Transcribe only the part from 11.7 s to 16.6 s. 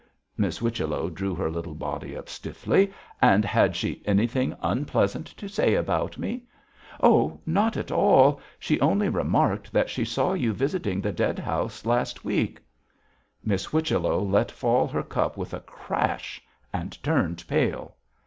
last week.' Miss Whichello let fall her cup with a crash,